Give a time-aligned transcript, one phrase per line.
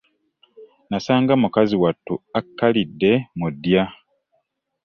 [0.89, 3.83] Nasanga mukazi wattu akkalidde mu ddya.